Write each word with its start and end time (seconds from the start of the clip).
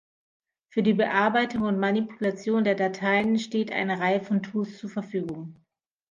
Für 0.69 0.81
die 0.81 0.95
Bearbeitung 0.95 1.61
und 1.61 1.77
Manipulation 1.77 2.63
der 2.63 2.73
Dateien 2.73 3.37
steht 3.37 3.71
eine 3.71 3.99
Reihe 3.99 4.19
von 4.19 4.41
Tools 4.41 4.79
zur 4.79 4.89
Verfügung. 4.89 5.57